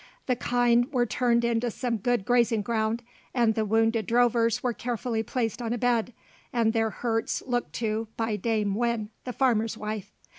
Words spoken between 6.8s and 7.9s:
hurts looked